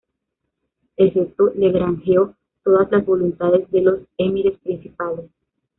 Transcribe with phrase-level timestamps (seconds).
[0.97, 5.29] El gesto le granjeó todas las voluntades de los emires principales.